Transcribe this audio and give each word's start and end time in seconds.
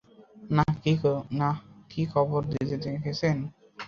না-কি 1.37 2.01
কবর 2.13 2.41
দিতে 2.51 2.75
দেখেছেন? 2.85 3.37